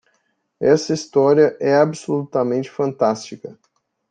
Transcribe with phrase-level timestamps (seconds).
[0.59, 3.55] Esta história é absolutamente fantástica!